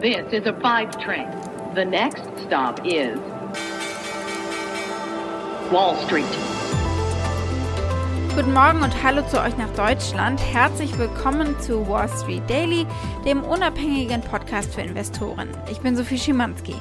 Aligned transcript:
This 0.00 0.32
is 0.32 0.46
a 0.46 0.54
five 0.62 0.98
train. 0.98 1.28
The 1.74 1.84
next 1.84 2.22
stop 2.46 2.80
is 2.86 3.18
Wall 5.70 5.94
Street. 6.06 6.24
Guten 8.34 8.54
Morgen 8.54 8.82
und 8.82 9.02
hallo 9.02 9.20
zu 9.28 9.38
euch 9.38 9.54
nach 9.58 9.68
Deutschland. 9.74 10.40
Herzlich 10.40 10.96
willkommen 10.98 11.54
zu 11.60 11.86
Wall 11.86 12.08
Street 12.08 12.48
Daily, 12.48 12.86
dem 13.26 13.44
unabhängigen 13.44 14.22
Podcast 14.22 14.74
für 14.74 14.80
Investoren. 14.80 15.50
Ich 15.70 15.80
bin 15.80 15.94
Sophie 15.94 16.18
Schimanski. 16.18 16.76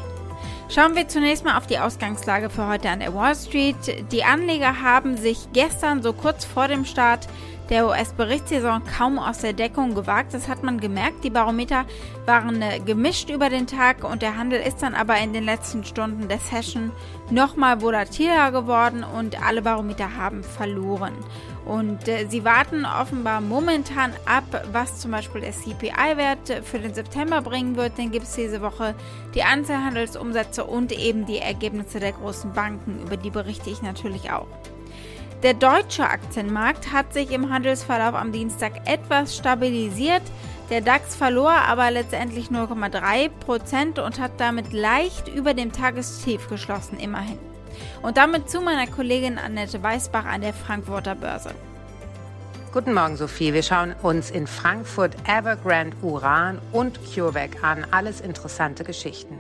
Schauen 0.70 0.96
wir 0.96 1.10
zunächst 1.10 1.44
mal 1.44 1.58
auf 1.58 1.68
die 1.68 1.80
Ausgangslage 1.80 2.50
für 2.50 2.70
heute 2.70 2.90
an 2.90 3.02
der 3.02 3.14
Wall 3.14 3.36
Street. 3.36 3.76
Die 4.14 4.24
Anleger 4.24 4.82
haben 4.82 5.18
sich 5.18 5.52
gestern 5.52 6.02
so 6.02 6.14
kurz 6.14 6.46
vor 6.46 6.70
dem 6.70 6.86
Start 6.86 7.28
der 7.70 7.88
US-Berichtssaison 7.88 8.82
kaum 8.98 9.20
aus 9.20 9.40
der 9.40 9.54
Deckung 9.54 9.94
gewagt. 9.94 10.34
Das 10.34 10.48
hat 10.48 10.64
man 10.64 10.80
gemerkt. 10.80 11.24
Die 11.24 11.30
Barometer 11.30 11.86
waren 12.26 12.62
äh, 12.62 12.80
gemischt 12.80 13.30
über 13.30 13.50
den 13.50 13.68
Tag 13.68 14.04
und 14.04 14.22
der 14.22 14.38
Handel 14.38 14.60
ist 14.60 14.82
dann 14.82 14.96
aber 14.96 15.18
in 15.18 15.34
den 15.34 15.44
letzten 15.44 15.84
Stunden 15.84 16.28
der 16.28 16.40
Session 16.40 16.92
nochmal 17.30 17.82
volatiler 17.82 18.52
geworden 18.52 19.04
und 19.04 19.42
alle 19.44 19.62
Barometer 19.62 20.18
haben 20.18 20.44
verloren. 20.44 21.14
Und 21.66 22.08
äh, 22.08 22.26
sie 22.28 22.44
warten 22.44 22.86
offenbar 22.86 23.42
momentan 23.42 24.14
ab, 24.26 24.66
was 24.72 25.00
zum 25.00 25.12
Beispiel 25.12 25.42
der 25.42 25.52
CPI-Wert 25.52 26.64
für 26.64 26.80
den 26.80 26.96
September 26.96 27.42
bringen 27.42 27.76
wird. 27.76 27.98
Den 27.98 28.12
gibt 28.12 28.26
es 28.26 28.34
diese 28.34 28.62
Woche 28.62 28.96
die 29.36 29.44
Einzelhandelsumsätze 29.44 30.64
und 30.64 30.92
eben 30.92 31.28
die 31.28 31.38
Ergebnisse 31.38 32.00
der 32.00 32.14
großen 32.14 32.54
Banken. 32.54 33.04
Über 33.04 33.18
die 33.18 33.30
berichte 33.30 33.70
ich 33.70 33.84
natürlich 33.84 34.32
auch. 34.32 34.48
Der 35.42 35.54
deutsche 35.54 36.04
Aktienmarkt 36.04 36.92
hat 36.92 37.14
sich 37.14 37.32
im 37.32 37.50
Handelsverlauf 37.50 38.14
am 38.14 38.34
Dienstag 38.34 38.74
etwas 38.86 39.38
stabilisiert. 39.38 40.22
Der 40.70 40.82
DAX 40.82 41.16
verlor 41.16 41.52
aber 41.52 41.90
letztendlich 41.92 42.50
0,3% 42.50 44.02
und 44.02 44.20
hat 44.20 44.34
damit 44.38 44.74
leicht 44.74 45.30
über 45.30 45.54
dem 45.54 45.72
Tagestief 45.72 46.50
geschlossen, 46.50 47.00
immerhin. 47.00 47.40
Und 48.02 48.18
damit 48.18 48.50
zu 48.50 48.60
meiner 48.60 48.86
Kollegin 48.86 49.38
Annette 49.38 49.82
Weißbach 49.82 50.26
an 50.26 50.42
der 50.42 50.54
Frankfurter 50.54 51.16
Börse. 51.16 51.52
Guten 52.74 52.94
Morgen, 52.94 53.16
Sophie. 53.16 53.54
Wir 53.54 53.64
schauen 53.64 53.96
uns 54.04 54.30
in 54.32 54.46
Frankfurt 54.46 55.16
Evergrande 55.26 55.96
Uran 56.02 56.60
und 56.74 57.00
CureVac 57.16 57.64
an. 57.64 57.88
Alles 57.92 58.20
interessante 58.20 58.84
Geschichten. 58.84 59.40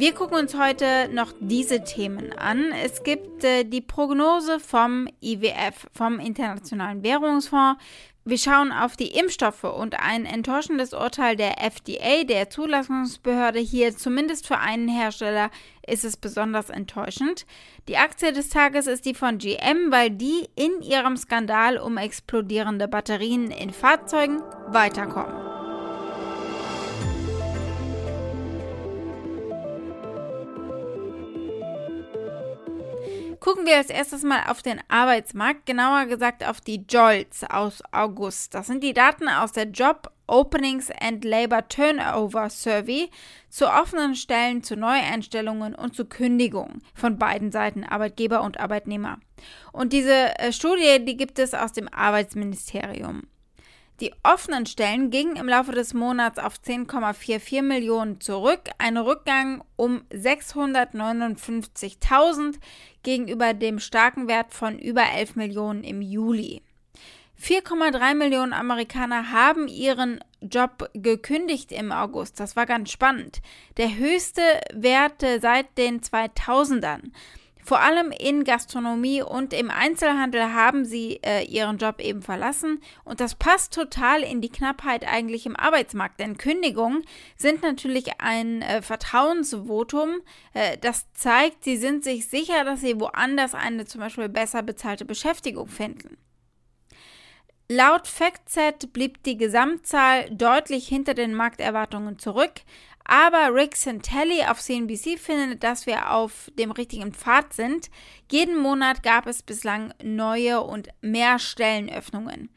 Wir 0.00 0.14
gucken 0.14 0.38
uns 0.38 0.56
heute 0.56 1.10
noch 1.12 1.34
diese 1.40 1.84
Themen 1.84 2.32
an. 2.32 2.72
Es 2.72 3.02
gibt 3.02 3.44
äh, 3.44 3.64
die 3.64 3.82
Prognose 3.82 4.58
vom 4.58 5.06
IWF, 5.20 5.88
vom 5.92 6.18
Internationalen 6.18 7.02
Währungsfonds. 7.02 7.78
Wir 8.24 8.38
schauen 8.38 8.72
auf 8.72 8.96
die 8.96 9.08
Impfstoffe 9.08 9.64
und 9.64 10.00
ein 10.00 10.24
enttäuschendes 10.24 10.94
Urteil 10.94 11.36
der 11.36 11.62
FDA, 11.62 12.24
der 12.24 12.48
Zulassungsbehörde 12.48 13.58
hier, 13.58 13.94
zumindest 13.94 14.46
für 14.46 14.56
einen 14.56 14.88
Hersteller, 14.88 15.50
ist 15.86 16.06
es 16.06 16.16
besonders 16.16 16.70
enttäuschend. 16.70 17.44
Die 17.86 17.98
Aktie 17.98 18.32
des 18.32 18.48
Tages 18.48 18.86
ist 18.86 19.04
die 19.04 19.12
von 19.12 19.36
GM, 19.36 19.90
weil 19.90 20.08
die 20.08 20.48
in 20.56 20.80
ihrem 20.80 21.18
Skandal 21.18 21.76
um 21.76 21.98
explodierende 21.98 22.88
Batterien 22.88 23.50
in 23.50 23.70
Fahrzeugen 23.70 24.40
weiterkommen. 24.68 25.49
Gucken 33.40 33.64
wir 33.64 33.78
als 33.78 33.88
erstes 33.88 34.22
mal 34.22 34.44
auf 34.48 34.60
den 34.60 34.80
Arbeitsmarkt, 34.88 35.64
genauer 35.64 36.04
gesagt 36.04 36.46
auf 36.46 36.60
die 36.60 36.84
JOLTS 36.86 37.44
aus 37.44 37.82
August. 37.90 38.52
Das 38.52 38.66
sind 38.66 38.84
die 38.84 38.92
Daten 38.92 39.28
aus 39.28 39.52
der 39.52 39.64
Job 39.64 40.12
Openings 40.26 40.90
and 41.00 41.24
Labor 41.24 41.66
Turnover 41.66 42.50
Survey 42.50 43.10
zu 43.48 43.66
offenen 43.66 44.14
Stellen, 44.14 44.62
zu 44.62 44.76
Neueinstellungen 44.76 45.74
und 45.74 45.96
zu 45.96 46.04
Kündigungen 46.04 46.82
von 46.94 47.18
beiden 47.18 47.50
Seiten, 47.50 47.82
Arbeitgeber 47.82 48.42
und 48.42 48.60
Arbeitnehmer. 48.60 49.18
Und 49.72 49.94
diese 49.94 50.38
äh, 50.38 50.52
Studie, 50.52 51.02
die 51.02 51.16
gibt 51.16 51.38
es 51.38 51.54
aus 51.54 51.72
dem 51.72 51.88
Arbeitsministerium. 51.88 53.22
Die 54.00 54.14
offenen 54.22 54.64
Stellen 54.64 55.10
gingen 55.10 55.36
im 55.36 55.46
Laufe 55.46 55.72
des 55.72 55.92
Monats 55.92 56.38
auf 56.38 56.54
10,44 56.54 57.60
Millionen 57.60 58.18
zurück, 58.20 58.70
ein 58.78 58.96
Rückgang 58.96 59.62
um 59.76 60.00
659.000 60.10 62.54
gegenüber 63.02 63.52
dem 63.52 63.78
starken 63.78 64.26
Wert 64.26 64.54
von 64.54 64.78
über 64.78 65.02
11 65.14 65.36
Millionen 65.36 65.84
im 65.84 66.00
Juli. 66.00 66.62
4,3 67.38 68.14
Millionen 68.14 68.54
Amerikaner 68.54 69.32
haben 69.32 69.68
ihren 69.68 70.20
Job 70.40 70.88
gekündigt 70.94 71.70
im 71.72 71.92
August. 71.92 72.40
Das 72.40 72.56
war 72.56 72.64
ganz 72.64 72.90
spannend. 72.90 73.42
Der 73.76 73.96
höchste 73.96 74.40
Wert 74.72 75.22
seit 75.40 75.76
den 75.76 76.00
2000ern. 76.00 77.12
Vor 77.64 77.80
allem 77.80 78.12
in 78.12 78.44
Gastronomie 78.44 79.22
und 79.22 79.52
im 79.52 79.70
Einzelhandel 79.70 80.52
haben 80.52 80.84
sie 80.84 81.20
äh, 81.24 81.44
ihren 81.44 81.78
Job 81.78 82.00
eben 82.00 82.22
verlassen 82.22 82.80
und 83.04 83.20
das 83.20 83.34
passt 83.34 83.74
total 83.74 84.22
in 84.22 84.40
die 84.40 84.48
Knappheit 84.48 85.06
eigentlich 85.06 85.46
im 85.46 85.56
Arbeitsmarkt, 85.56 86.20
denn 86.20 86.38
Kündigungen 86.38 87.04
sind 87.36 87.62
natürlich 87.62 88.20
ein 88.20 88.62
äh, 88.62 88.82
Vertrauensvotum, 88.82 90.20
äh, 90.54 90.78
das 90.78 91.12
zeigt, 91.12 91.64
sie 91.64 91.76
sind 91.76 92.04
sich 92.04 92.28
sicher, 92.28 92.64
dass 92.64 92.80
sie 92.80 92.98
woanders 93.00 93.54
eine 93.54 93.84
zum 93.84 94.00
Beispiel 94.00 94.28
besser 94.28 94.62
bezahlte 94.62 95.04
Beschäftigung 95.04 95.68
finden. 95.68 96.16
Laut 97.72 98.08
FactSet 98.08 98.92
blieb 98.92 99.22
die 99.22 99.36
Gesamtzahl 99.36 100.28
deutlich 100.30 100.88
hinter 100.88 101.14
den 101.14 101.34
Markterwartungen 101.34 102.18
zurück. 102.18 102.62
Aber 103.10 103.52
Rick 103.52 103.74
Santelli 103.74 104.44
auf 104.44 104.60
CNBC 104.60 105.18
findet, 105.18 105.64
dass 105.64 105.84
wir 105.84 106.12
auf 106.12 106.48
dem 106.56 106.70
richtigen 106.70 107.12
Pfad 107.12 107.52
sind. 107.52 107.90
Jeden 108.30 108.56
Monat 108.56 109.02
gab 109.02 109.26
es 109.26 109.42
bislang 109.42 109.92
neue 110.00 110.60
und 110.60 110.90
mehr 111.00 111.40
Stellenöffnungen. 111.40 112.50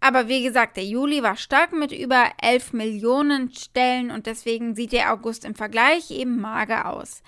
Aber 0.00 0.26
wie 0.26 0.42
gesagt, 0.42 0.78
der 0.78 0.86
Juli 0.86 1.22
war 1.22 1.36
stark 1.36 1.74
mit 1.74 1.92
über 1.92 2.30
11 2.40 2.72
Millionen 2.72 3.52
Stellen 3.52 4.10
und 4.10 4.24
deswegen 4.24 4.74
sieht 4.74 4.92
der 4.92 5.12
August 5.12 5.44
im 5.44 5.54
Vergleich 5.54 6.10
eben 6.10 6.40
mager 6.40 6.90
aus. 6.90 7.22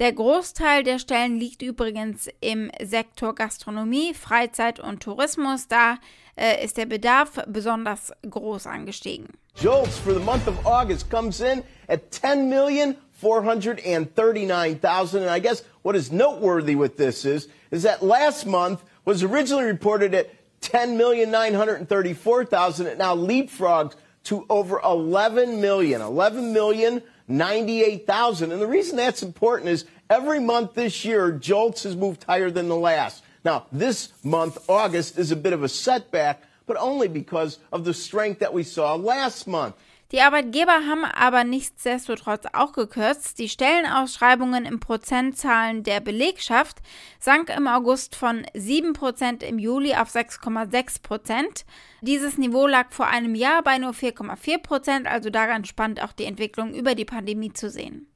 Der 0.00 0.12
Großteil 0.12 0.82
der 0.82 0.98
Stellen 0.98 1.38
liegt 1.38 1.62
übrigens 1.62 2.28
im 2.40 2.68
Sektor 2.82 3.36
Gastronomie, 3.36 4.12
Freizeit 4.12 4.80
und 4.80 5.04
Tourismus. 5.04 5.68
Da 5.68 5.98
äh, 6.34 6.64
ist 6.64 6.78
der 6.78 6.86
Bedarf 6.86 7.44
besonders 7.46 8.12
groß 8.28 8.66
angestiegen. 8.66 9.28
JOLTS 9.60 9.98
for 9.98 10.14
the 10.14 10.18
month 10.18 10.48
of 10.48 10.66
August 10.66 11.08
comes 11.08 11.40
in 11.40 11.62
at 11.88 12.10
10 12.10 12.50
million 12.50 12.96
439,000 13.12 15.22
and 15.22 15.30
I 15.30 15.38
guess 15.38 15.62
what 15.82 15.94
is 15.96 16.12
noteworthy 16.12 16.74
with 16.74 16.96
this 16.96 17.24
is 17.24 17.46
is 17.70 17.84
that 17.84 18.02
last 18.02 18.44
month 18.46 18.82
was 19.04 19.22
originally 19.22 19.64
reported 19.64 20.14
at 20.14 20.30
10,934,000 20.60 22.86
it 22.86 22.98
now 22.98 23.16
leapfrogged 23.16 23.94
to 24.24 24.44
over 24.50 24.80
11 24.84 25.60
million 25.60 26.00
11 26.00 26.52
million 26.52 27.00
98,000 27.28 28.50
and 28.52 28.60
the 28.60 28.66
reason 28.66 28.96
that's 28.96 29.22
important 29.22 29.70
is 29.70 29.84
every 30.10 30.40
month 30.40 30.74
this 30.74 31.04
year 31.04 31.32
JOLTS 31.32 31.84
has 31.84 31.96
moved 31.96 32.24
higher 32.24 32.50
than 32.50 32.68
the 32.68 32.76
last. 32.76 33.22
Now, 33.44 33.66
this 33.72 34.12
month, 34.22 34.58
August, 34.68 35.18
is 35.18 35.30
a 35.30 35.36
bit 35.36 35.52
of 35.52 35.62
a 35.62 35.68
setback, 35.68 36.42
but 36.66 36.76
only 36.78 37.08
because 37.08 37.58
of 37.72 37.84
the 37.84 37.94
strength 37.94 38.40
that 38.40 38.54
we 38.54 38.62
saw 38.62 38.94
last 38.94 39.46
month. 39.46 39.76
Die 40.14 40.22
Arbeitgeber 40.22 40.86
haben 40.88 41.04
aber 41.04 41.42
nichtsdestotrotz 41.42 42.44
auch 42.52 42.72
gekürzt. 42.72 43.40
Die 43.40 43.48
Stellenausschreibungen 43.48 44.64
im 44.64 44.78
Prozentzahlen 44.78 45.82
der 45.82 45.98
Belegschaft 45.98 46.78
sank 47.18 47.48
im 47.48 47.66
August 47.66 48.14
von 48.14 48.46
7% 48.54 49.42
im 49.42 49.58
Juli 49.58 49.96
auf 49.96 50.14
6,6%. 50.14 51.64
Dieses 52.00 52.38
Niveau 52.38 52.68
lag 52.68 52.92
vor 52.92 53.08
einem 53.08 53.34
Jahr 53.34 53.64
bei 53.64 53.78
nur 53.78 53.90
4,4%, 53.90 55.06
also 55.06 55.30
daran 55.30 55.64
spannend 55.64 56.00
auch 56.00 56.12
die 56.12 56.26
Entwicklung 56.26 56.74
über 56.74 56.94
die 56.94 57.04
Pandemie 57.04 57.52
zu 57.52 57.68
sehen. 57.68 58.06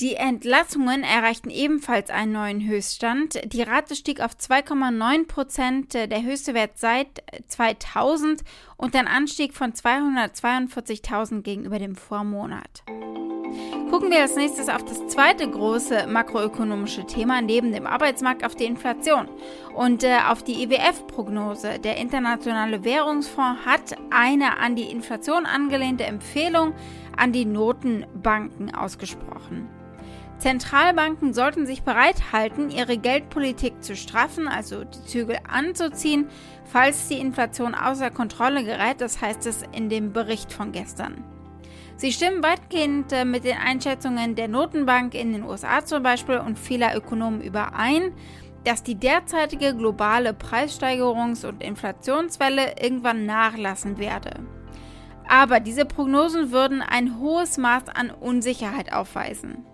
Die 0.00 0.16
Entlassungen 0.16 1.02
erreichten 1.02 1.50
ebenfalls 1.50 2.08
einen 2.08 2.32
neuen 2.32 2.66
Höchststand. 2.66 3.38
Die 3.52 3.60
Rate 3.60 3.94
stieg 3.94 4.22
auf 4.22 4.30
2,9 4.32 5.26
Prozent, 5.26 5.92
der 5.92 6.22
höchste 6.22 6.54
Wert 6.54 6.78
seit 6.78 7.22
2000 7.48 8.42
und 8.78 8.96
ein 8.96 9.06
Anstieg 9.06 9.52
von 9.52 9.74
242.000 9.74 11.42
gegenüber 11.42 11.78
dem 11.78 11.96
Vormonat. 11.96 12.82
Gucken 13.90 14.10
wir 14.10 14.22
als 14.22 14.36
nächstes 14.36 14.70
auf 14.70 14.84
das 14.86 15.06
zweite 15.08 15.50
große 15.50 16.06
makroökonomische 16.06 17.04
Thema 17.04 17.42
neben 17.42 17.72
dem 17.72 17.86
Arbeitsmarkt, 17.86 18.46
auf 18.46 18.54
die 18.54 18.64
Inflation 18.64 19.28
und 19.74 20.02
äh, 20.02 20.18
auf 20.30 20.42
die 20.42 20.62
IWF-Prognose. 20.62 21.78
Der 21.80 21.98
Internationale 21.98 22.84
Währungsfonds 22.84 23.66
hat 23.66 23.96
eine 24.10 24.58
an 24.58 24.76
die 24.76 24.90
Inflation 24.90 25.44
angelehnte 25.44 26.04
Empfehlung 26.04 26.72
an 27.18 27.32
die 27.32 27.44
Notenbanken 27.44 28.74
ausgesprochen. 28.74 29.68
Zentralbanken 30.40 31.34
sollten 31.34 31.66
sich 31.66 31.82
bereithalten, 31.82 32.70
ihre 32.70 32.96
Geldpolitik 32.96 33.82
zu 33.84 33.94
straffen, 33.94 34.48
also 34.48 34.84
die 34.84 35.04
Zügel 35.04 35.38
anzuziehen, 35.46 36.28
falls 36.64 37.08
die 37.08 37.18
Inflation 37.18 37.74
außer 37.74 38.10
Kontrolle 38.10 38.64
gerät, 38.64 39.02
das 39.02 39.20
heißt 39.20 39.46
es 39.46 39.62
in 39.72 39.90
dem 39.90 40.12
Bericht 40.14 40.50
von 40.52 40.72
gestern. 40.72 41.22
Sie 41.96 42.12
stimmen 42.12 42.42
weitgehend 42.42 43.12
äh, 43.12 43.26
mit 43.26 43.44
den 43.44 43.58
Einschätzungen 43.58 44.34
der 44.34 44.48
Notenbank 44.48 45.14
in 45.14 45.34
den 45.34 45.44
USA 45.44 45.84
zum 45.84 46.02
Beispiel 46.02 46.38
und 46.38 46.58
vieler 46.58 46.96
Ökonomen 46.96 47.42
überein, 47.42 48.14
dass 48.64 48.82
die 48.82 48.94
derzeitige 48.94 49.76
globale 49.76 50.30
Preissteigerungs- 50.30 51.46
und 51.46 51.62
Inflationswelle 51.62 52.76
irgendwann 52.80 53.26
nachlassen 53.26 53.98
werde. 53.98 54.40
Aber 55.28 55.60
diese 55.60 55.84
Prognosen 55.84 56.50
würden 56.50 56.80
ein 56.80 57.18
hohes 57.18 57.58
Maß 57.58 57.90
an 57.90 58.10
Unsicherheit 58.10 58.94
aufweisen. 58.94 59.66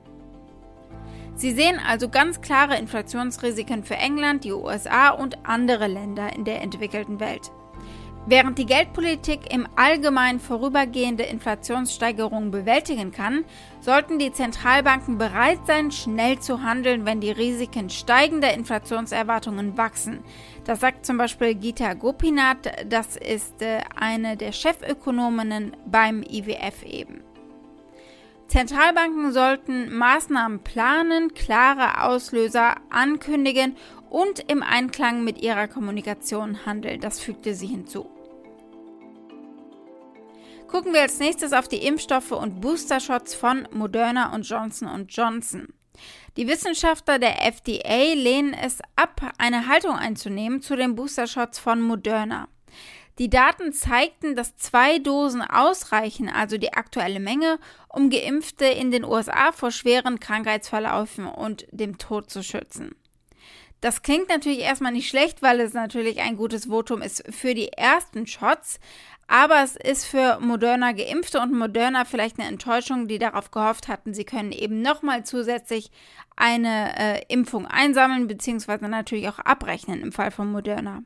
Sie 1.37 1.53
sehen 1.53 1.79
also 1.87 2.09
ganz 2.09 2.41
klare 2.41 2.79
Inflationsrisiken 2.79 3.85
für 3.85 3.97
England, 3.97 4.45
die 4.45 4.53
USA 4.53 5.11
und 5.11 5.47
andere 5.47 5.87
Länder 5.87 6.35
in 6.35 6.45
der 6.45 6.63
entwickelten 6.63 7.21
Welt. 7.21 7.53
Während 8.29 8.59
die 8.59 8.67
Geldpolitik 8.67 9.53
im 9.55 9.69
Allgemeinen 9.77 10.41
vorübergehende 10.41 11.23
Inflationssteigerungen 11.23 12.51
bewältigen 12.51 13.13
kann, 13.13 13.45
sollten 13.81 14.19
die 14.19 14.33
Zentralbanken 14.33 15.17
bereit 15.17 15.61
sein, 15.67 15.93
schnell 15.93 16.41
zu 16.41 16.63
handeln, 16.63 17.05
wenn 17.05 17.21
die 17.21 17.31
Risiken 17.31 17.89
steigender 17.89 18.53
Inflationserwartungen 18.53 19.77
wachsen. 19.77 20.25
Das 20.65 20.81
sagt 20.81 21.07
zum 21.07 21.19
Beispiel 21.19 21.55
Gita 21.55 21.95
Gopinath, 21.95 22.69
das 22.89 23.17
ist 23.17 23.63
äh, 23.63 23.83
eine 23.95 24.37
der 24.37 24.51
Chefökonominnen 24.51 25.77
beim 25.87 26.25
IWF 26.25 26.83
eben. 26.83 27.26
Zentralbanken 28.49 29.33
sollten 29.33 29.93
Maßnahmen 29.93 30.61
planen, 30.61 31.35
klare 31.35 32.03
Auslöser 32.03 32.77
ankündigen 32.91 33.77
und 34.09 34.51
im 34.51 34.63
Einklang 34.63 35.25
mit 35.25 35.43
ihrer 35.43 35.67
Kommunikation 35.67 36.65
handeln, 36.65 37.01
das 37.01 37.21
fügte 37.21 37.55
sie 37.55 37.67
hinzu. 37.67 38.09
Gucken 40.69 40.93
wir 40.93 41.03
als 41.03 41.19
nächstes 41.19 41.53
auf 41.53 41.69
die 41.69 41.87
Impfstoffe 41.87 42.33
und 42.33 42.61
Booster-Shots 42.61 43.35
von 43.35 43.69
Moderna 43.73 44.35
und 44.35 44.43
Johnson 44.43 45.07
Johnson. 45.09 45.69
Die 46.37 46.49
Wissenschaftler 46.49 47.19
der 47.19 47.47
FDA 47.47 48.15
lehnen 48.15 48.53
es 48.53 48.81
ab, 48.97 49.21
eine 49.39 49.69
Haltung 49.69 49.95
einzunehmen 49.97 50.61
zu 50.61 50.77
den 50.77 50.95
Booster-Shots 50.95 51.59
von 51.59 51.81
Moderna. 51.81 52.49
Die 53.19 53.31
Daten 53.31 53.73
zeigten, 53.73 54.37
dass 54.37 54.57
zwei 54.57 54.99
Dosen 54.99 55.41
ausreichen, 55.41 56.29
also 56.29 56.59
die 56.59 56.75
aktuelle 56.75 57.19
Menge, 57.21 57.59
um 57.89 58.11
Geimpfte 58.11 58.67
in 58.67 58.91
den 58.91 59.05
USA 59.05 59.53
vor 59.53 59.71
schweren 59.71 60.21
Krankheitsverläufen 60.21 61.27
und 61.27 61.67
dem 61.71 61.97
Tod 61.97 62.31
zu 62.31 62.43
schützen. 62.43 62.95
Das 63.81 64.03
klingt 64.03 64.29
natürlich 64.29 64.61
erstmal 64.61 64.93
nicht 64.93 65.09
schlecht, 65.09 65.43
weil 65.43 65.61
es 65.61 65.73
natürlich 65.73 66.21
ein 66.21 66.37
gutes 66.37 66.67
Votum 66.67 67.03
ist 67.03 67.25
für 67.35 67.55
die 67.55 67.73
ersten 67.73 68.27
Shots, 68.27 68.81
aber 69.29 69.63
es 69.63 69.77
ist 69.77 70.05
für 70.05 70.39
Moderna 70.41 70.93
Geimpfte 70.93 71.41
und 71.41 71.53
Moderna 71.53 72.05
vielleicht 72.05 72.39
eine 72.39 72.49
Enttäuschung, 72.49 73.09
die 73.09 73.19
darauf 73.19 73.51
gehofft 73.51 73.89
hatten, 73.89 74.15
sie 74.15 74.25
können 74.25 74.53
eben 74.53 74.83
nochmal 74.83 75.25
zusätzlich 75.25 75.91
eine 76.37 76.99
äh, 76.99 77.23
Impfung 77.29 77.67
einsammeln, 77.67 78.29
beziehungsweise 78.29 78.89
natürlich 78.89 79.29
auch 79.29 79.39
abrechnen 79.39 80.03
im 80.03 80.13
Fall 80.13 80.31
von 80.31 80.53
Moderna. 80.53 81.03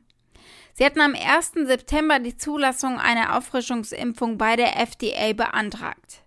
Sie 0.73 0.85
hatten 0.85 1.01
am 1.01 1.15
1. 1.15 1.67
September 1.67 2.19
die 2.19 2.37
Zulassung 2.37 2.99
einer 2.99 3.37
Auffrischungsimpfung 3.37 4.37
bei 4.37 4.55
der 4.55 4.79
FDA 4.79 5.33
beantragt. 5.33 6.21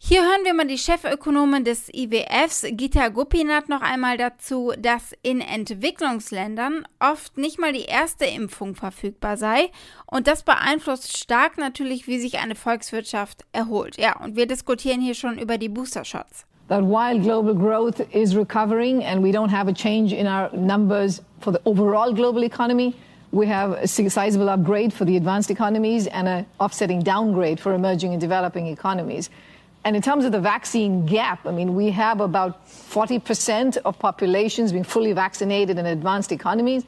Hier 0.00 0.22
hören 0.22 0.44
wir 0.44 0.54
mal 0.54 0.66
die 0.66 0.78
Chefökonomin 0.78 1.64
des 1.64 1.92
IWFs, 1.92 2.64
Gita 2.70 3.08
Gopinath, 3.08 3.68
noch 3.68 3.82
einmal 3.82 4.16
dazu, 4.16 4.72
dass 4.78 5.12
in 5.22 5.40
Entwicklungsländern 5.40 6.86
oft 7.00 7.36
nicht 7.36 7.58
mal 7.58 7.72
die 7.72 7.84
erste 7.84 8.24
Impfung 8.24 8.76
verfügbar 8.76 9.36
sei. 9.36 9.70
Und 10.06 10.28
das 10.28 10.44
beeinflusst 10.44 11.18
stark 11.18 11.58
natürlich, 11.58 12.06
wie 12.06 12.20
sich 12.20 12.38
eine 12.38 12.54
Volkswirtschaft 12.54 13.44
erholt. 13.50 13.98
Ja, 13.98 14.20
und 14.20 14.36
wir 14.36 14.46
diskutieren 14.46 15.00
hier 15.00 15.14
schon 15.14 15.36
über 15.36 15.58
die 15.58 15.68
Booster-Shots. 15.68 16.46
That 16.68 16.84
while 16.84 17.18
global 17.18 17.54
growth 17.54 17.98
is 18.12 18.36
recovering 18.36 19.02
and 19.02 19.24
we 19.24 19.30
don't 19.30 19.50
have 19.50 19.68
a 19.68 19.74
change 19.74 20.14
in 20.14 20.26
our 20.28 20.48
numbers 20.56 21.22
for 21.40 21.52
the 21.52 21.60
overall 21.64 22.14
global 22.14 22.44
economy, 22.44 22.94
we 23.30 23.46
have 23.46 23.72
a 23.72 23.86
sizable 23.86 24.48
upgrade 24.48 24.92
for 24.92 25.04
the 25.04 25.16
advanced 25.16 25.50
economies 25.50 26.06
and 26.06 26.28
an 26.28 26.46
offsetting 26.58 27.02
downgrade 27.02 27.60
for 27.60 27.74
emerging 27.74 28.12
and 28.12 28.20
developing 28.20 28.66
economies. 28.66 29.30
And 29.84 29.94
in 29.94 30.02
terms 30.02 30.24
of 30.24 30.32
the 30.32 30.40
vaccine 30.40 31.06
gap, 31.06 31.46
I 31.46 31.52
mean, 31.52 31.74
we 31.74 31.90
have 31.90 32.20
about 32.20 32.66
40% 32.66 33.78
of 33.84 33.98
populations 33.98 34.72
being 34.72 34.84
fully 34.84 35.12
vaccinated 35.12 35.78
in 35.78 35.86
advanced 35.86 36.32
economies. 36.32 36.84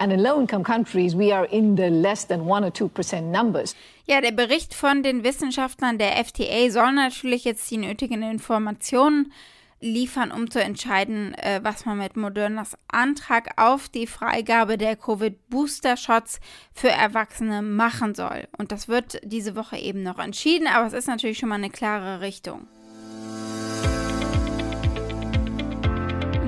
And 0.00 0.12
in 0.12 0.22
low-income 0.22 0.64
countries, 0.64 1.14
we 1.14 1.30
are 1.30 1.44
in 1.44 1.76
the 1.76 1.88
less 1.88 2.24
than 2.24 2.46
1 2.46 2.64
or 2.64 2.70
2% 2.70 3.22
numbers. 3.22 3.76
Ja, 4.06 4.20
der 4.20 4.32
Bericht 4.32 4.74
von 4.74 5.02
den 5.02 5.22
Wissenschaftlern 5.22 5.98
der 5.98 6.16
FTA 6.24 6.70
soll 6.70 6.92
natürlich 6.92 7.44
jetzt 7.44 7.70
die 7.70 7.76
nötigen 7.76 8.22
Informationen 8.22 9.32
liefern, 9.82 10.30
um 10.30 10.50
zu 10.50 10.62
entscheiden, 10.62 11.34
äh, 11.34 11.60
was 11.62 11.84
man 11.84 11.98
mit 11.98 12.16
Modernas 12.16 12.76
Antrag 12.88 13.60
auf 13.60 13.88
die 13.88 14.06
Freigabe 14.06 14.78
der 14.78 14.96
Covid-Booster-Shots 14.96 16.40
für 16.72 16.90
Erwachsene 16.90 17.60
machen 17.60 18.14
soll. 18.14 18.48
Und 18.56 18.72
das 18.72 18.88
wird 18.88 19.20
diese 19.24 19.56
Woche 19.56 19.76
eben 19.76 20.02
noch 20.02 20.18
entschieden, 20.18 20.66
aber 20.66 20.86
es 20.86 20.92
ist 20.92 21.08
natürlich 21.08 21.38
schon 21.38 21.50
mal 21.50 21.56
eine 21.56 21.70
klare 21.70 22.20
Richtung. 22.20 22.66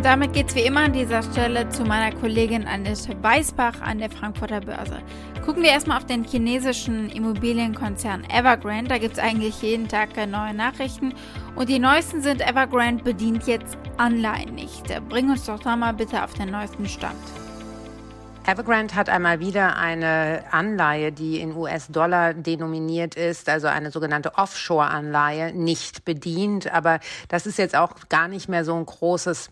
damit 0.04 0.34
geht 0.34 0.50
es 0.50 0.54
wie 0.54 0.60
immer 0.60 0.81
an 0.81 0.92
dieser 0.92 1.22
Stelle 1.22 1.66
zu 1.70 1.82
meiner 1.82 2.14
Kollegin 2.14 2.66
Annette 2.66 3.16
Weißbach 3.22 3.81
an 3.81 3.98
der 3.98 4.10
Frankfurter 4.10 4.60
Börse. 4.60 5.00
Gucken 5.44 5.62
wir 5.62 5.73
erstmal 5.73 5.99
auf 5.99 6.06
den 6.06 6.25
chinesischen 6.25 7.11
Immobilienkonzern 7.11 8.25
Evergrande. 8.31 8.88
Da 8.88 8.96
gibt 8.96 9.12
es 9.12 9.19
eigentlich 9.19 9.61
jeden 9.61 9.88
Tag 9.88 10.17
neue 10.17 10.55
Nachrichten. 10.55 11.12
Und 11.55 11.69
die 11.69 11.79
neuesten 11.79 12.23
sind, 12.23 12.41
Evergrande 12.41 13.05
bedient 13.05 13.46
jetzt 13.46 13.76
Anleihen 13.99 14.55
nicht. 14.55 14.85
Bring 15.11 15.29
uns 15.29 15.44
doch 15.44 15.61
da 15.61 15.76
mal 15.76 15.93
bitte 15.93 16.25
auf 16.25 16.32
den 16.32 16.50
neuesten 16.50 16.88
Stand. 16.88 17.20
Evergrande 18.46 18.94
hat 18.94 19.11
einmal 19.11 19.38
wieder 19.38 19.76
eine 19.76 20.44
Anleihe, 20.50 21.12
die 21.12 21.41
in 21.41 21.55
US-Dollar 21.55 22.32
denominiert 22.32 23.14
ist, 23.14 23.50
also 23.50 23.67
eine 23.67 23.91
sogenannte 23.91 24.37
Offshore-Anleihe, 24.37 25.52
nicht 25.52 26.06
bedient. 26.06 26.73
Aber 26.73 27.00
das 27.29 27.44
ist 27.44 27.58
jetzt 27.58 27.76
auch 27.76 27.93
gar 28.08 28.29
nicht 28.29 28.49
mehr 28.49 28.64
so 28.64 28.75
ein 28.75 28.87
großes 28.87 29.50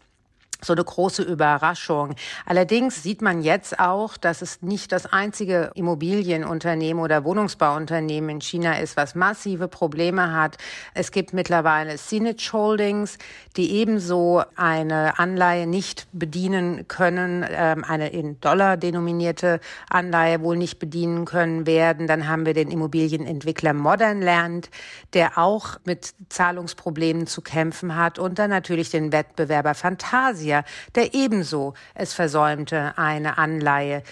so 0.64 0.72
eine 0.72 0.84
große 0.84 1.22
Überraschung. 1.22 2.14
Allerdings 2.46 3.02
sieht 3.02 3.20
man 3.20 3.42
jetzt 3.42 3.78
auch, 3.80 4.16
dass 4.16 4.42
es 4.42 4.62
nicht 4.62 4.92
das 4.92 5.06
einzige 5.12 5.70
Immobilienunternehmen 5.74 7.02
oder 7.02 7.24
Wohnungsbauunternehmen 7.24 8.30
in 8.30 8.40
China 8.40 8.78
ist, 8.78 8.96
was 8.96 9.14
massive 9.14 9.68
Probleme 9.68 10.32
hat. 10.32 10.58
Es 10.94 11.10
gibt 11.10 11.32
mittlerweile 11.32 11.98
Sinich 11.98 12.52
Holdings, 12.52 13.18
die 13.56 13.72
ebenso 13.72 14.42
eine 14.56 15.18
Anleihe 15.18 15.66
nicht 15.66 16.06
bedienen 16.12 16.86
können, 16.88 17.44
ähm, 17.48 17.84
eine 17.84 18.10
in 18.10 18.40
Dollar 18.40 18.76
denominierte 18.76 19.60
Anleihe 19.90 20.42
wohl 20.42 20.56
nicht 20.56 20.78
bedienen 20.78 21.24
können 21.24 21.66
werden. 21.66 22.06
Dann 22.06 22.28
haben 22.28 22.46
wir 22.46 22.54
den 22.54 22.70
Immobilienentwickler 22.70 23.72
Modern 23.72 24.22
Land, 24.22 24.70
der 25.12 25.38
auch 25.38 25.78
mit 25.84 26.14
Zahlungsproblemen 26.28 27.26
zu 27.26 27.40
kämpfen 27.40 27.96
hat 27.96 28.18
und 28.18 28.38
dann 28.38 28.50
natürlich 28.50 28.90
den 28.90 29.12
Wettbewerber 29.12 29.74
Fantasia 29.74 30.51
Malaysia, 30.52 30.64
der 30.94 31.14
ebenso 31.14 31.74
es 31.94 32.12
versäumte, 32.12 32.92
eine 32.96 33.38
Anleihe 33.38 34.02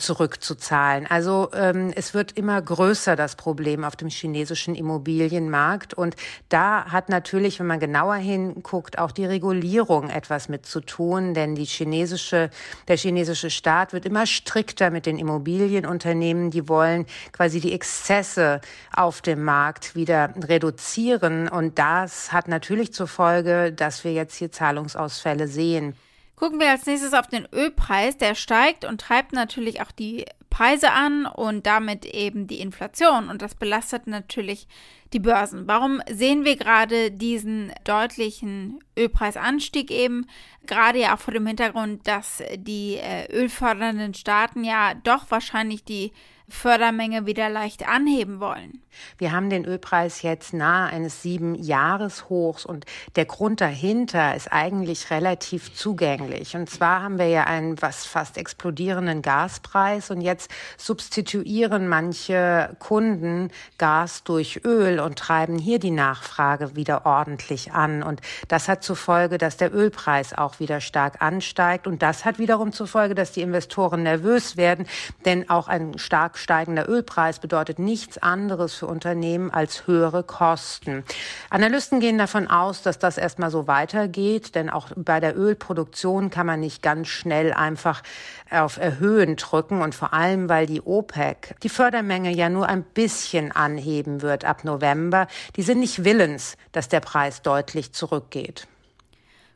zurückzuzahlen. 0.00 1.06
Also 1.06 1.50
ähm, 1.54 1.92
es 1.94 2.14
wird 2.14 2.32
immer 2.32 2.60
größer, 2.60 3.16
das 3.16 3.36
Problem 3.36 3.84
auf 3.84 3.96
dem 3.96 4.08
chinesischen 4.08 4.74
Immobilienmarkt. 4.74 5.94
Und 5.94 6.16
da 6.48 6.86
hat 6.86 7.08
natürlich, 7.08 7.60
wenn 7.60 7.66
man 7.66 7.80
genauer 7.80 8.16
hinguckt, 8.16 8.98
auch 8.98 9.12
die 9.12 9.24
Regulierung 9.24 10.10
etwas 10.10 10.48
mit 10.48 10.66
zu 10.66 10.80
tun, 10.80 11.34
denn 11.34 11.54
die 11.54 11.64
chinesische, 11.64 12.50
der 12.88 12.96
chinesische 12.96 13.50
Staat 13.50 13.92
wird 13.92 14.06
immer 14.06 14.26
strikter 14.26 14.90
mit 14.90 15.06
den 15.06 15.18
Immobilienunternehmen. 15.18 16.50
Die 16.50 16.68
wollen 16.68 17.06
quasi 17.32 17.60
die 17.60 17.72
Exzesse 17.72 18.60
auf 18.94 19.22
dem 19.22 19.44
Markt 19.44 19.94
wieder 19.94 20.34
reduzieren. 20.48 21.48
Und 21.48 21.78
das 21.78 22.32
hat 22.32 22.48
natürlich 22.48 22.92
zur 22.92 23.06
Folge, 23.06 23.72
dass 23.72 24.04
wir 24.04 24.12
jetzt 24.12 24.36
hier 24.36 24.50
Zahlungsausfälle 24.50 25.48
sehen. 25.48 25.94
Gucken 26.40 26.58
wir 26.58 26.70
als 26.70 26.86
nächstes 26.86 27.12
auf 27.12 27.26
den 27.26 27.46
Ölpreis. 27.52 28.16
Der 28.16 28.34
steigt 28.34 28.86
und 28.86 28.98
treibt 28.98 29.34
natürlich 29.34 29.82
auch 29.82 29.90
die 29.90 30.24
Preise 30.48 30.90
an 30.90 31.26
und 31.26 31.66
damit 31.66 32.06
eben 32.06 32.46
die 32.46 32.60
Inflation. 32.60 33.28
Und 33.28 33.42
das 33.42 33.54
belastet 33.54 34.06
natürlich 34.06 34.66
die 35.12 35.18
Börsen. 35.18 35.68
Warum 35.68 36.00
sehen 36.10 36.46
wir 36.46 36.56
gerade 36.56 37.10
diesen 37.10 37.74
deutlichen 37.84 38.82
Ölpreisanstieg 38.98 39.90
eben? 39.90 40.28
Gerade 40.66 41.00
ja 41.00 41.14
auch 41.14 41.18
vor 41.18 41.34
dem 41.34 41.46
Hintergrund, 41.46 42.08
dass 42.08 42.42
die 42.56 42.94
äh, 42.94 43.30
ölfördernden 43.30 44.14
Staaten 44.14 44.64
ja 44.64 44.94
doch 44.94 45.30
wahrscheinlich 45.30 45.84
die 45.84 46.10
Fördermenge 46.50 47.26
wieder 47.26 47.48
leicht 47.48 47.88
anheben 47.88 48.40
wollen. 48.40 48.82
Wir 49.18 49.32
haben 49.32 49.50
den 49.50 49.64
Ölpreis 49.64 50.22
jetzt 50.22 50.52
nahe 50.52 50.90
eines 50.90 51.22
sieben 51.22 51.54
Jahreshochs 51.54 52.64
und 52.64 52.86
der 53.16 53.24
Grund 53.24 53.60
dahinter 53.60 54.34
ist 54.34 54.52
eigentlich 54.52 55.10
relativ 55.10 55.74
zugänglich. 55.74 56.56
Und 56.56 56.68
zwar 56.68 57.02
haben 57.02 57.18
wir 57.18 57.28
ja 57.28 57.44
einen 57.44 57.80
was 57.80 58.04
fast 58.04 58.36
explodierenden 58.36 59.22
Gaspreis 59.22 60.10
und 60.10 60.20
jetzt 60.20 60.50
substituieren 60.76 61.88
manche 61.88 62.76
Kunden 62.78 63.50
Gas 63.78 64.24
durch 64.24 64.62
Öl 64.64 65.00
und 65.00 65.18
treiben 65.18 65.58
hier 65.58 65.78
die 65.78 65.90
Nachfrage 65.90 66.76
wieder 66.76 67.06
ordentlich 67.06 67.72
an. 67.72 68.02
Und 68.02 68.20
das 68.48 68.68
hat 68.68 68.82
zur 68.82 68.96
Folge, 68.96 69.38
dass 69.38 69.56
der 69.56 69.74
Ölpreis 69.74 70.36
auch 70.36 70.60
wieder 70.60 70.80
stark 70.80 71.22
ansteigt. 71.22 71.86
Und 71.86 72.02
das 72.02 72.24
hat 72.24 72.38
wiederum 72.38 72.72
zur 72.72 72.86
Folge, 72.86 73.14
dass 73.14 73.32
die 73.32 73.42
Investoren 73.42 74.02
nervös 74.02 74.56
werden, 74.56 74.86
denn 75.24 75.48
auch 75.48 75.68
ein 75.68 75.98
stark 75.98 76.38
steigender 76.40 76.88
Ölpreis 76.88 77.38
bedeutet 77.38 77.78
nichts 77.78 78.18
anderes 78.18 78.74
für 78.74 78.86
Unternehmen 78.86 79.50
als 79.50 79.86
höhere 79.86 80.22
Kosten. 80.22 81.04
Analysten 81.50 82.00
gehen 82.00 82.18
davon 82.18 82.48
aus, 82.48 82.82
dass 82.82 82.98
das 82.98 83.18
erstmal 83.18 83.50
so 83.50 83.66
weitergeht, 83.66 84.54
denn 84.54 84.70
auch 84.70 84.88
bei 84.96 85.20
der 85.20 85.36
Ölproduktion 85.36 86.30
kann 86.30 86.46
man 86.46 86.60
nicht 86.60 86.82
ganz 86.82 87.08
schnell 87.08 87.52
einfach 87.52 88.02
auf 88.50 88.78
Erhöhen 88.78 89.36
drücken 89.36 89.82
und 89.82 89.94
vor 89.94 90.12
allem, 90.12 90.48
weil 90.48 90.66
die 90.66 90.82
OPEC 90.82 91.54
die 91.62 91.68
Fördermenge 91.68 92.30
ja 92.30 92.48
nur 92.48 92.68
ein 92.68 92.82
bisschen 92.82 93.52
anheben 93.52 94.22
wird 94.22 94.44
ab 94.44 94.64
November. 94.64 95.28
Die 95.56 95.62
sind 95.62 95.80
nicht 95.80 96.04
willens, 96.04 96.56
dass 96.72 96.88
der 96.88 97.00
Preis 97.00 97.42
deutlich 97.42 97.92
zurückgeht. 97.92 98.66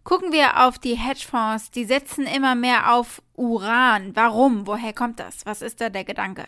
Gucken 0.05 0.33
wir 0.33 0.67
auf 0.67 0.79
die 0.79 0.97
Hedgefonds, 0.97 1.71
die 1.71 1.87
setzen 1.87 2.26
immer 2.26 2.55
mehr 2.55 2.93
auf 2.93 3.23
Uran. 3.37 4.14
Warum? 4.14 4.67
Woher 4.67 4.93
kommt 4.93 5.19
das? 5.19 5.47
Was 5.47 5.62
ist 5.62 5.81
da 5.81 5.88
der 5.88 6.05
Gedanke? 6.05 6.45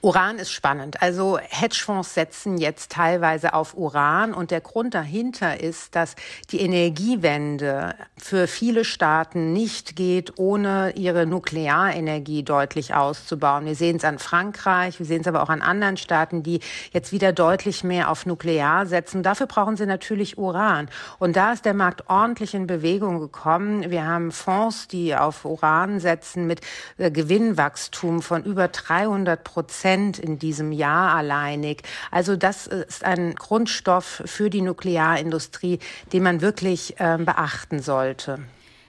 Uran 0.00 0.38
ist 0.38 0.50
spannend. 0.50 1.02
Also 1.02 1.38
Hedgefonds 1.38 2.14
setzen 2.14 2.58
jetzt 2.58 2.92
teilweise 2.92 3.54
auf 3.54 3.74
Uran 3.74 4.32
und 4.34 4.50
der 4.50 4.60
Grund 4.60 4.94
dahinter 4.94 5.60
ist, 5.60 5.94
dass 5.94 6.16
die 6.50 6.60
Energiewende 6.60 7.94
für 8.16 8.46
viele 8.46 8.84
Staaten 8.84 9.52
nicht 9.52 9.96
geht, 9.96 10.38
ohne 10.38 10.92
ihre 10.96 11.26
Nuklearenergie 11.26 12.42
deutlich 12.42 12.94
auszubauen. 12.94 13.66
Wir 13.66 13.74
sehen 13.74 13.96
es 13.96 14.04
an 14.04 14.18
Frankreich, 14.18 14.98
wir 14.98 15.06
sehen 15.06 15.20
es 15.20 15.26
aber 15.26 15.42
auch 15.42 15.50
an 15.50 15.62
anderen 15.62 15.96
Staaten, 15.96 16.42
die 16.42 16.60
jetzt 16.92 17.12
wieder 17.12 17.32
deutlich 17.32 17.84
mehr 17.84 18.10
auf 18.10 18.26
Nuklear 18.26 18.86
setzen. 18.86 19.22
Dafür 19.22 19.46
brauchen 19.46 19.76
sie 19.76 19.86
natürlich 19.86 20.38
Uran. 20.38 20.88
Und 21.18 21.36
da 21.36 21.52
ist 21.52 21.64
der 21.64 21.74
Markt 21.74 22.08
ordentlich 22.08 22.54
in 22.54 22.66
Bewegung 22.66 23.20
gekommen. 23.20 23.90
Wir 23.90 24.06
haben 24.06 24.32
Fonds, 24.32 24.88
die 24.88 25.14
auf 25.14 25.44
Uran 25.44 26.00
setzen 26.00 26.46
mit 26.46 26.60
äh, 26.98 27.10
Gewinnwachstum 27.10 28.22
von 28.22 28.44
über 28.44 28.68
300 28.68 29.42
Prozent. 29.50 30.18
In 30.20 30.38
diesem 30.38 30.70
Jahr 30.70 31.16
alleinig. 31.16 31.82
Also 32.12 32.36
das 32.36 32.68
ist 32.68 33.04
ein 33.04 33.34
Grundstoff 33.34 34.22
für 34.24 34.48
die 34.48 34.62
Nuklearindustrie, 34.62 35.80
den 36.12 36.22
man 36.22 36.40
wirklich 36.40 37.00
äh, 37.00 37.18
beachten 37.18 37.80
sollte. 37.80 38.38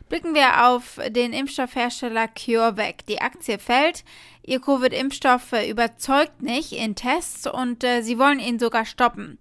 Blicken 0.08 0.36
wir 0.36 0.68
auf 0.68 1.00
den 1.08 1.34
Impfstoffhersteller 1.34 2.28
CureVac. 2.28 3.06
Die 3.08 3.22
Aktie 3.22 3.58
fällt. 3.58 4.04
Ihr 4.44 4.60
Covid-Impfstoff 4.60 5.54
überzeugt 5.68 6.44
nicht 6.44 6.74
in 6.74 6.96
Tests 6.96 7.48
und 7.48 7.84
äh, 7.84 8.02
sie 8.04 8.20
wollen 8.20 8.40
ihn 8.40 8.60
sogar 8.60 8.86
stoppen. 8.86 9.40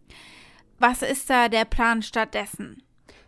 Was 0.78 1.02
ist 1.02 1.28
da 1.28 1.48
der 1.48 1.66
Plan 1.66 2.02
stattdessen? 2.02 2.82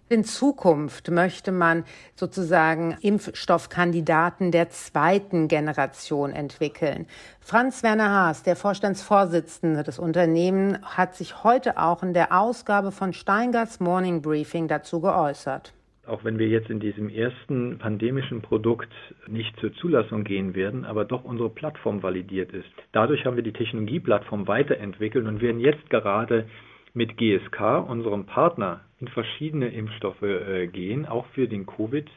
In 0.09 0.25
Zukunft 0.25 1.11
möchte 1.11 1.52
man 1.52 1.85
sozusagen 2.16 2.97
Impfstoffkandidaten 3.00 4.50
der 4.50 4.68
zweiten 4.68 5.49
Generation 5.49 6.32
entwickeln. 6.32 7.06
Franz 7.40 7.82
Werner 7.82 8.11
Haas, 8.11 8.42
der 8.42 8.56
Vorstandsvorsitzende 8.56 9.82
des 9.82 9.99
Unternehmens, 9.99 10.78
hat 10.82 11.14
sich 11.14 11.44
heute 11.44 11.78
auch 11.78 12.02
in 12.02 12.12
der 12.12 12.38
Ausgabe 12.38 12.92
von 12.92 13.14
Steingarts 13.14 13.80
Morning 13.80 14.21
Briefing 14.21 14.68
dazu 14.68 15.00
geäußert. 15.00 15.73
Auch 16.04 16.25
wenn 16.25 16.38
wir 16.38 16.49
jetzt 16.49 16.68
in 16.68 16.80
diesem 16.80 17.09
ersten 17.09 17.78
pandemischen 17.78 18.42
Produkt 18.42 18.92
nicht 19.28 19.59
zur 19.61 19.73
Zulassung 19.75 20.25
gehen 20.25 20.54
werden, 20.54 20.85
aber 20.85 21.04
doch 21.04 21.23
unsere 21.25 21.49
Plattform 21.49 22.02
validiert 22.02 22.52
ist. 22.52 22.68
Dadurch 22.90 23.25
haben 23.25 23.37
wir 23.37 23.44
die 23.44 23.52
Technologieplattform 23.52 24.49
weiterentwickelt 24.49 25.26
und 25.26 25.40
werden 25.40 25.61
jetzt 25.61 25.88
gerade 25.90 26.49
mit 26.92 27.16
GSK, 27.16 27.88
unserem 27.88 28.26
Partner, 28.26 28.80
in 29.02 29.09
verschiedene 29.09 29.68
Impfstoffe 29.68 30.23
äh, 30.23 30.68
gehen, 30.68 31.06
auch 31.06 31.26
für 31.35 31.49
den 31.49 31.66
Covid, 31.66 32.09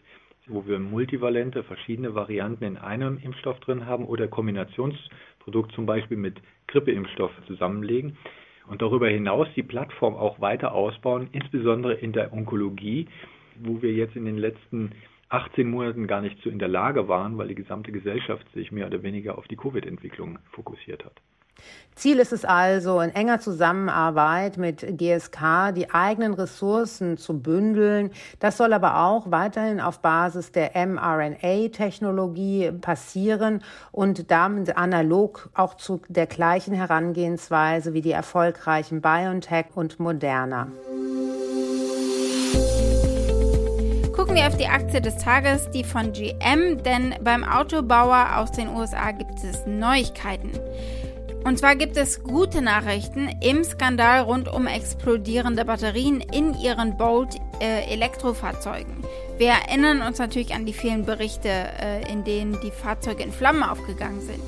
wo 0.45 0.67
wir 0.67 0.77
multivalente, 0.77 1.63
verschiedene 1.63 2.13
Varianten 2.13 2.63
in 2.63 2.77
einem 2.77 3.17
Impfstoff 3.17 3.59
drin 3.61 3.87
haben 3.87 4.05
oder 4.05 4.27
Kombinationsprodukt 4.27 5.71
zum 5.71 5.87
Beispiel 5.87 6.17
mit 6.17 6.35
Grippeimpfstoff 6.67 7.31
zusammenlegen 7.47 8.17
und 8.67 8.83
darüber 8.83 9.09
hinaus 9.09 9.47
die 9.55 9.63
Plattform 9.63 10.13
auch 10.13 10.39
weiter 10.39 10.73
ausbauen, 10.73 11.27
insbesondere 11.31 11.95
in 11.95 12.13
der 12.13 12.31
Onkologie, 12.31 13.07
wo 13.63 13.81
wir 13.81 13.91
jetzt 13.91 14.15
in 14.15 14.25
den 14.25 14.37
letzten 14.37 14.91
18 15.29 15.67
Monaten 15.67 16.05
gar 16.05 16.21
nicht 16.21 16.39
so 16.43 16.51
in 16.51 16.59
der 16.59 16.67
Lage 16.67 17.07
waren, 17.07 17.39
weil 17.39 17.47
die 17.47 17.55
gesamte 17.55 17.91
Gesellschaft 17.91 18.45
sich 18.53 18.71
mehr 18.71 18.85
oder 18.85 19.01
weniger 19.01 19.39
auf 19.39 19.47
die 19.47 19.55
Covid-Entwicklung 19.55 20.37
fokussiert 20.51 21.03
hat. 21.03 21.19
Ziel 21.95 22.19
ist 22.19 22.33
es 22.33 22.43
also, 22.43 22.99
in 22.99 23.15
enger 23.15 23.39
Zusammenarbeit 23.39 24.57
mit 24.57 24.85
GSK 24.97 25.71
die 25.73 25.89
eigenen 25.91 26.33
Ressourcen 26.33 27.17
zu 27.17 27.39
bündeln. 27.39 28.11
Das 28.39 28.57
soll 28.57 28.73
aber 28.73 29.05
auch 29.05 29.31
weiterhin 29.31 29.79
auf 29.79 29.99
Basis 29.99 30.51
der 30.51 30.71
mRNA-Technologie 30.75 32.73
passieren 32.81 33.63
und 33.93 34.29
damit 34.29 34.75
analog 34.75 35.49
auch 35.53 35.75
zu 35.75 36.01
der 36.09 36.27
gleichen 36.27 36.73
Herangehensweise 36.73 37.93
wie 37.93 38.01
die 38.01 38.11
erfolgreichen 38.11 38.99
BioNTech 39.01 39.67
und 39.73 39.97
Moderna. 39.97 40.67
Gucken 44.13 44.35
wir 44.35 44.47
auf 44.47 44.57
die 44.57 44.67
Aktie 44.67 44.99
des 44.99 45.17
Tages, 45.17 45.69
die 45.69 45.85
von 45.85 46.11
GM, 46.11 46.83
denn 46.83 47.15
beim 47.21 47.45
Autobauer 47.45 48.37
aus 48.37 48.51
den 48.51 48.67
USA 48.67 49.11
gibt 49.11 49.43
es 49.43 49.65
Neuigkeiten. 49.65 50.51
Und 51.45 51.59
zwar 51.59 51.75
gibt 51.75 51.95
es 51.95 52.23
gute 52.23 52.63
Nachrichten 52.63 53.29
im 53.39 53.63
Skandal 53.63 54.21
rund 54.21 54.47
um 54.51 54.65
explodierende 54.65 55.63
Batterien 55.63 56.19
in 56.19 56.59
ihren 56.59 56.97
Bolt 56.97 57.35
äh, 57.61 57.83
Elektrofahrzeugen. 57.93 59.03
Wir 59.37 59.49
erinnern 59.49 60.01
uns 60.01 60.17
natürlich 60.17 60.55
an 60.55 60.65
die 60.65 60.73
vielen 60.73 61.05
Berichte, 61.05 61.49
äh, 61.49 62.11
in 62.11 62.23
denen 62.23 62.59
die 62.61 62.71
Fahrzeuge 62.71 63.21
in 63.21 63.31
Flammen 63.31 63.61
aufgegangen 63.61 64.21
sind. 64.21 64.41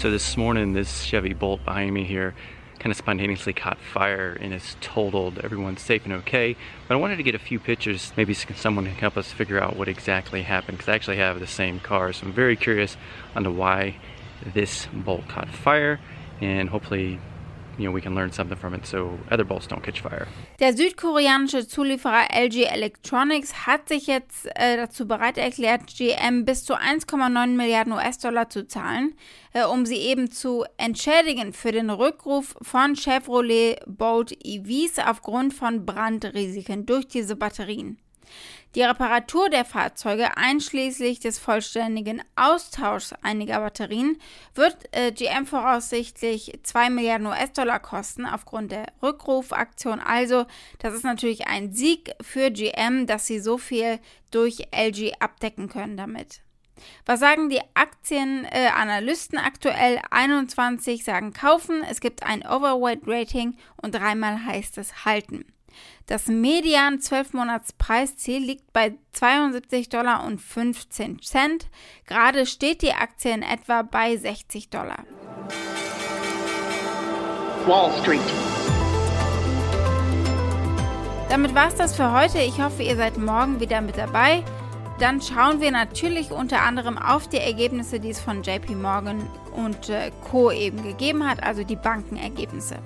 So 0.00 0.10
this 0.10 0.36
morning, 0.36 0.74
this 0.74 1.06
Chevy 1.06 1.34
Bolt 1.34 1.64
behind 1.64 1.92
me 1.92 2.02
here 2.02 2.34
kind 2.80 2.90
of 2.90 2.96
spontaneously 2.96 3.52
caught 3.52 3.78
fire 3.78 4.36
and 4.40 4.52
is 4.52 4.76
totaled. 4.80 5.38
Everyone's 5.38 5.82
safe 5.82 6.04
and 6.04 6.14
okay. 6.14 6.56
But 6.88 6.94
I 6.94 6.96
wanted 6.98 7.16
to 7.18 7.22
get 7.22 7.36
a 7.36 7.38
few 7.38 7.60
pictures. 7.60 8.12
Maybe 8.16 8.34
someone 8.34 8.86
can 8.86 8.94
help 8.94 9.16
us 9.16 9.30
figure 9.30 9.60
out 9.60 9.76
what 9.76 9.86
exactly 9.86 10.42
happened 10.42 10.78
because 10.78 10.88
I 10.88 10.94
actually 10.96 11.18
have 11.18 11.38
the 11.38 11.46
same 11.46 11.78
car. 11.78 12.12
So 12.12 12.26
I'm 12.26 12.32
very 12.32 12.56
curious 12.56 12.96
on 13.36 13.56
why 13.56 13.96
this 14.54 14.88
bolt 14.92 15.28
caught 15.28 15.48
fire 15.48 15.98
and 16.40 16.70
hopefully. 16.70 17.18
Der 20.58 20.76
südkoreanische 20.76 21.68
Zulieferer 21.68 22.26
LG 22.34 22.64
Electronics 22.64 23.66
hat 23.66 23.88
sich 23.88 24.08
jetzt 24.08 24.46
äh, 24.56 24.76
dazu 24.76 25.06
bereit 25.06 25.38
erklärt, 25.38 25.82
GM 25.86 26.44
bis 26.44 26.64
zu 26.64 26.74
1,9 26.74 27.46
Milliarden 27.54 27.92
US-Dollar 27.92 28.50
zu 28.50 28.66
zahlen, 28.66 29.14
äh, 29.52 29.64
um 29.64 29.86
sie 29.86 29.98
eben 29.98 30.30
zu 30.30 30.64
entschädigen 30.76 31.52
für 31.52 31.70
den 31.70 31.90
Rückruf 31.90 32.56
von 32.62 32.96
Chevrolet 32.96 33.78
Bolt 33.86 34.36
EVs 34.44 34.98
aufgrund 34.98 35.54
von 35.54 35.86
Brandrisiken 35.86 36.84
durch 36.84 37.06
diese 37.06 37.36
Batterien. 37.36 37.98
Die 38.74 38.82
Reparatur 38.82 39.48
der 39.48 39.64
Fahrzeuge 39.64 40.36
einschließlich 40.36 41.20
des 41.20 41.38
vollständigen 41.38 42.22
Austauschs 42.36 43.14
einiger 43.22 43.60
Batterien 43.60 44.20
wird 44.54 44.76
äh, 44.92 45.10
GM 45.10 45.46
voraussichtlich 45.46 46.60
2 46.62 46.90
Milliarden 46.90 47.26
US-Dollar 47.26 47.80
kosten 47.80 48.26
aufgrund 48.26 48.72
der 48.72 48.86
Rückrufaktion. 49.02 50.00
Also, 50.00 50.44
das 50.80 50.92
ist 50.92 51.04
natürlich 51.04 51.46
ein 51.46 51.72
Sieg 51.72 52.12
für 52.20 52.50
GM, 52.50 53.06
dass 53.06 53.26
sie 53.26 53.40
so 53.40 53.56
viel 53.56 54.00
durch 54.30 54.68
LG 54.70 55.14
abdecken 55.18 55.70
können 55.70 55.96
damit. 55.96 56.42
Was 57.06 57.20
sagen 57.20 57.48
die 57.48 57.62
Aktienanalysten 57.72 59.38
äh, 59.38 59.42
aktuell? 59.42 60.00
21 60.10 61.04
sagen 61.04 61.32
kaufen, 61.32 61.82
es 61.90 62.00
gibt 62.00 62.22
ein 62.22 62.46
Overweight-Rating 62.46 63.56
und 63.76 63.94
dreimal 63.94 64.44
heißt 64.44 64.76
es 64.76 65.06
halten. 65.06 65.46
Das 66.06 66.26
Median 66.26 66.98
12-Monats-Preisziel 66.98 68.42
liegt 68.42 68.72
bei 68.72 68.94
72 69.12 69.88
Dollar 69.88 70.24
und 70.24 70.40
15 70.40 71.20
Cent. 71.20 71.68
Gerade 72.06 72.46
steht 72.46 72.82
die 72.82 72.92
Aktie 72.92 73.32
in 73.32 73.42
etwa 73.42 73.82
bei 73.82 74.16
60 74.16 74.70
Dollar. 74.70 75.04
Wall 77.66 77.92
Street. 78.00 78.20
Damit 81.28 81.54
war 81.54 81.68
es 81.68 81.74
das 81.74 81.94
für 81.94 82.12
heute. 82.12 82.38
Ich 82.38 82.58
hoffe, 82.58 82.82
ihr 82.82 82.96
seid 82.96 83.18
morgen 83.18 83.60
wieder 83.60 83.82
mit 83.82 83.98
dabei. 83.98 84.42
dann 84.98 85.22
schauen 85.22 85.60
wir 85.60 85.70
natürlich 85.70 86.32
unter 86.32 86.62
anderem 86.62 86.98
auf 86.98 87.28
die 87.28 87.38
Ergebnisse, 87.38 88.00
die 88.00 88.10
es 88.10 88.20
von 88.20 88.42
JP 88.42 88.74
Morgan 88.74 89.28
und 89.54 89.88
äh, 89.90 90.10
Co. 90.28 90.50
eben 90.50 90.82
gegeben 90.82 91.28
hat, 91.28 91.42
also 91.42 91.62
die 91.62 91.76
Bankenergebnisse. 91.76 92.76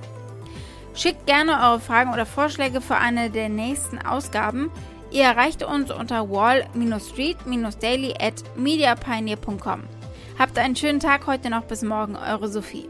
Schickt 0.95 1.27
gerne 1.27 1.61
eure 1.63 1.81
Fragen 1.81 2.13
oder 2.13 2.27
Vorschläge 2.27 2.81
für 2.81 2.97
eine 2.97 3.31
der 3.31 3.49
nächsten 3.49 3.99
Ausgaben. 3.99 4.71
Ihr 5.11 5.25
erreicht 5.25 5.63
uns 5.63 5.91
unter 5.91 6.31
wall-street-daily 6.31 8.15
at 8.21 8.43
mediapioneer.com. 8.57 9.85
Habt 10.39 10.59
einen 10.59 10.77
schönen 10.77 11.01
Tag 11.01 11.27
heute 11.27 11.51
noch 11.51 11.65
bis 11.65 11.83
morgen, 11.83 12.17
eure 12.17 12.49
Sophie. 12.49 12.89